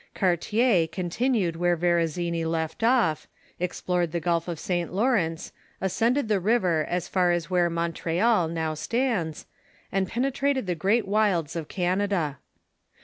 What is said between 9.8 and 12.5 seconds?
and penetrated the great wilds of Canada.